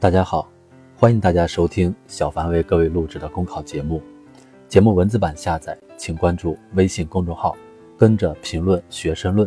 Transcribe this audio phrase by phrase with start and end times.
[0.00, 0.50] 大家好，
[0.96, 4.02] 欢迎大家收听小凡为各位录制的公考节目。
[4.66, 7.54] 节目文字版下载，请关注微信公众号，
[7.98, 9.46] 跟着评论学申论。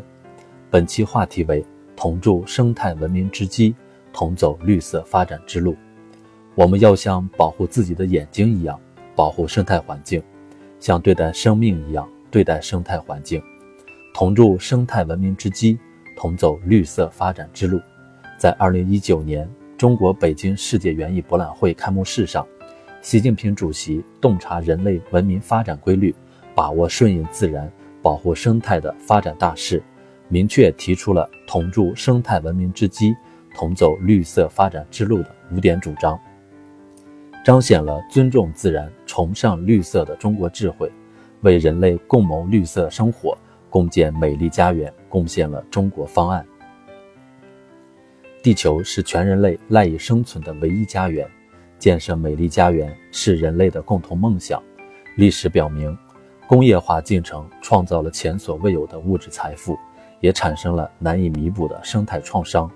[0.70, 1.66] 本期话题为
[1.98, 3.74] “同筑生态文明之基，
[4.14, 5.76] 同走绿色发展之路”。
[6.54, 8.80] 我们要像保护自己的眼睛一样
[9.16, 10.22] 保护生态环境，
[10.80, 13.42] 像对待生命一样对待生态环境，
[14.14, 15.80] 同筑生态文明之基，
[16.16, 17.82] 同走绿色发展之路。
[18.38, 19.50] 在二零一九年。
[19.84, 22.48] 中国北京世界园艺博览会开幕式上，
[23.02, 26.16] 习近平主席洞察人类文明发展规律，
[26.56, 27.70] 把握顺应自然、
[28.02, 29.84] 保护生态的发展大势，
[30.30, 33.14] 明确提出了同筑生态文明之基、
[33.58, 36.18] 同走绿色发展之路的五点主张，
[37.44, 40.90] 彰显了尊重自然、崇尚绿色的中国智慧，
[41.42, 43.38] 为人类共谋绿色生活、
[43.70, 46.46] 共建美丽家园贡献了中国方案。
[48.44, 51.26] 地球是全人类赖以生存的唯一家园，
[51.80, 54.62] 建设美丽家园是人类的共同梦想。
[55.16, 55.98] 历史表明，
[56.46, 59.80] 工业化进程创造了前所未有的物质财富，
[60.20, 62.70] 也产生了难以弥补的生态创伤。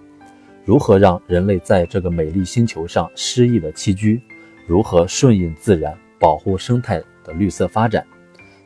[0.64, 4.22] 如何让人类在这个美丽星球上诗意的栖居？
[4.66, 8.08] 如何顺应自然，保护生态的绿色发展？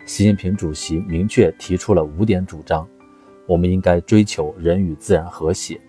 [0.06, 2.88] 习近平主席明确提出了五点主张：
[3.47, 5.81] 我们应该追求人与自然和谐。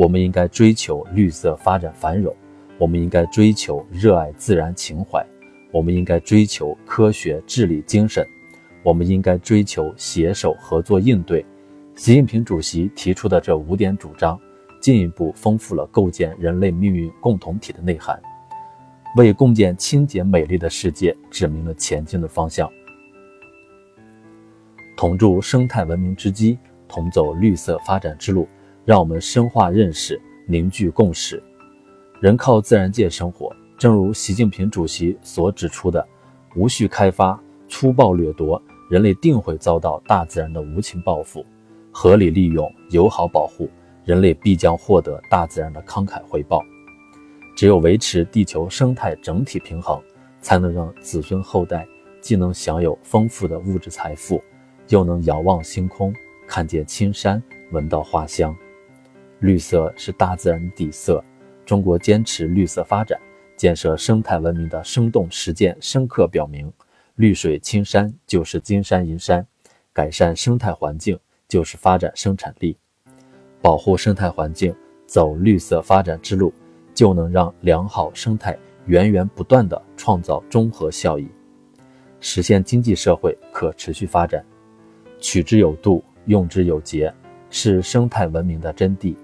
[0.00, 2.34] 我们应该追求绿色发展繁荣，
[2.78, 5.22] 我们应该追求热爱自然情怀，
[5.70, 8.26] 我们应该追求科学治理精神，
[8.82, 11.44] 我们应该追求携手合作应对。
[11.96, 14.40] 习近平主席提出的这五点主张，
[14.80, 18.18] 进一步丰富了构建人类命运共同体的内涵，
[19.18, 22.66] 为共建清洁美丽的世界指明了前进的方向。
[24.96, 28.48] 同筑生态文明之基，同走绿色发展之路。
[28.84, 31.42] 让我们深化认识，凝聚共识。
[32.20, 36.06] 人靠自然界生活，正如习近平主席所指出的
[36.56, 41.42] ：“无序开发、粗暴掠夺，人类定会遭到大自然的无情报复；
[41.90, 43.70] 合理利用、友好保护，
[44.04, 46.62] 人类必将获得大自然的慷慨回报。”
[47.56, 50.00] 只有维持地球生态整体平衡，
[50.40, 51.86] 才能让子孙后代
[52.20, 54.42] 既能享有丰富的物质财富，
[54.88, 56.14] 又能遥望星空，
[56.46, 58.56] 看见青山，闻到花香。
[59.40, 61.24] 绿色是大自然底色，
[61.64, 63.18] 中国坚持绿色发展，
[63.56, 66.70] 建设生态文明的生动实践，深刻表明，
[67.14, 69.46] 绿水青山就是金山银山，
[69.94, 71.18] 改善生态环境
[71.48, 72.76] 就是发展生产力，
[73.62, 74.74] 保护生态环境，
[75.06, 76.52] 走绿色发展之路，
[76.94, 81.26] 就能让良好生态源源不断地创造综合效益，
[82.20, 84.44] 实现经济社会可持续发展。
[85.18, 87.10] 取之有度，用之有节，
[87.48, 89.16] 是生态文明的真谛。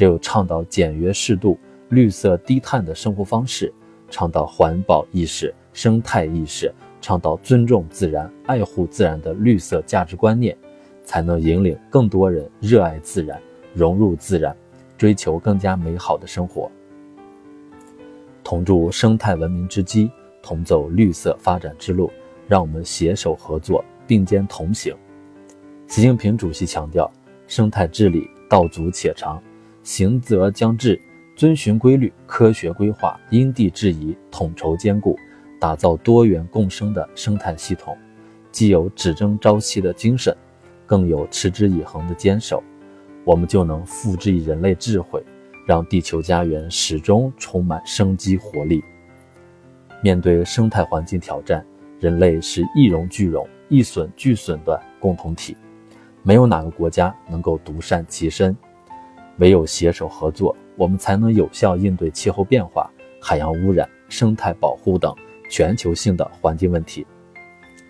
[0.00, 1.58] 只有倡导简约适度、
[1.90, 3.70] 绿色低碳的生活方式，
[4.08, 6.72] 倡导环保意识、生态意识，
[7.02, 10.56] 倡导尊重自然、爱护自然的绿色价值观念，
[11.04, 13.38] 才能引领更多人热爱自然、
[13.74, 14.56] 融入自然，
[14.96, 16.72] 追求更加美好的生活。
[18.42, 20.10] 同筑生态文明之基，
[20.42, 22.10] 同走绿色发展之路，
[22.48, 24.96] 让我们携手合作，并肩同行。
[25.88, 27.12] 习近平主席强调，
[27.46, 29.38] 生态治理道阻且长。
[29.82, 31.00] 行则将至，
[31.34, 35.16] 遵循规律，科学规划，因地制宜，统筹兼顾，
[35.58, 37.96] 打造多元共生的生态系统，
[38.52, 40.36] 既有只争朝夕的精神，
[40.84, 42.62] 更有持之以恒的坚守，
[43.24, 45.24] 我们就能复制人类智慧，
[45.66, 48.82] 让地球家园始终充满生机活力。
[50.02, 51.64] 面对生态环境挑战，
[52.00, 55.56] 人类是一荣俱荣、一损俱损的共同体，
[56.22, 58.54] 没有哪个国家能够独善其身。
[59.40, 62.90] 唯有携手合作，我们才能有效应对气候变化、
[63.20, 65.14] 海洋污染、生态保护等
[65.50, 67.06] 全球性的环境问题，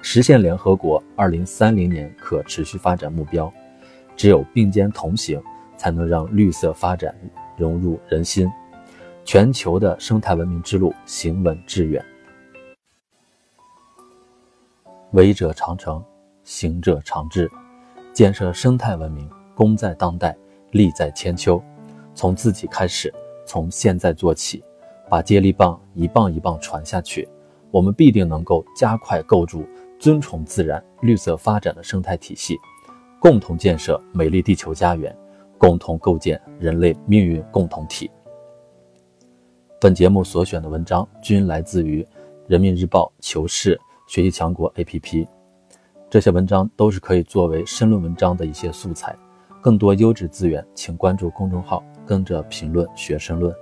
[0.00, 3.52] 实现联合国2030年可持续发展目标。
[4.16, 5.42] 只有并肩同行，
[5.76, 7.12] 才能让绿色发展
[7.56, 8.48] 融入人心，
[9.24, 12.04] 全球的生态文明之路行稳致远。
[15.12, 16.04] 为者长成，
[16.44, 17.50] 行者长至。
[18.12, 20.36] 建设生态文明，功在当代。
[20.72, 21.62] 利在千秋，
[22.14, 23.12] 从自己开始，
[23.46, 24.62] 从现在做起，
[25.08, 27.28] 把接力棒一棒一棒传下去，
[27.70, 29.64] 我们必定能够加快构筑
[29.98, 32.56] 尊崇自然、绿色发展的生态体系，
[33.18, 35.16] 共同建设美丽地球家园，
[35.58, 38.10] 共同构建人类命运共同体。
[39.80, 42.02] 本节目所选的文章均来自于
[42.46, 43.76] 《人民日报》《求是》
[44.06, 45.26] 《学习强国》APP，
[46.10, 49.16] 这些文章都是可以作为申论文章的一些素材。
[49.60, 53.54] 更多优质资源，请关注公众号，跟着评论学申论。